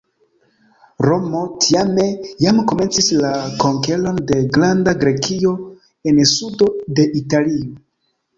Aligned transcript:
Romo, 1.07 1.41
tiame, 1.65 2.05
jam 2.45 2.61
komencis 2.71 3.09
la 3.25 3.31
konkeron 3.65 4.17
de 4.33 4.39
Granda 4.57 4.95
Grekio 5.05 5.53
en 6.13 6.19
sudo 6.33 6.71
de 6.99 7.07
Italio. 7.23 7.71